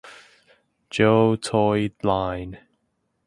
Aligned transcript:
Joe 0.89 1.35
toy 1.35 1.91
line. 2.01 2.57